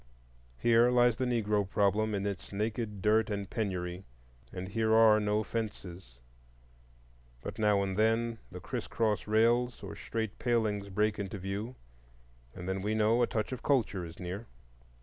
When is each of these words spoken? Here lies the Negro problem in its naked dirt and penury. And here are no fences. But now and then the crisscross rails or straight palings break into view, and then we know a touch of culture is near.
Here 0.57 0.89
lies 0.89 1.17
the 1.17 1.27
Negro 1.27 1.69
problem 1.69 2.15
in 2.15 2.25
its 2.25 2.51
naked 2.51 3.03
dirt 3.03 3.29
and 3.29 3.47
penury. 3.47 4.03
And 4.51 4.67
here 4.69 4.95
are 4.95 5.19
no 5.19 5.43
fences. 5.43 6.17
But 7.43 7.59
now 7.59 7.83
and 7.83 7.95
then 7.95 8.39
the 8.51 8.59
crisscross 8.59 9.27
rails 9.27 9.83
or 9.83 9.95
straight 9.95 10.39
palings 10.39 10.89
break 10.89 11.19
into 11.19 11.37
view, 11.37 11.75
and 12.55 12.67
then 12.67 12.81
we 12.81 12.95
know 12.95 13.21
a 13.21 13.27
touch 13.27 13.51
of 13.51 13.61
culture 13.61 14.03
is 14.03 14.19
near. 14.19 14.47